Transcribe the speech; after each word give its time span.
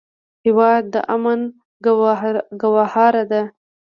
هېواد 0.45 0.83
د 0.93 0.95
امن 1.15 1.39
ګهواره 2.63 3.23
ده. 3.31 3.41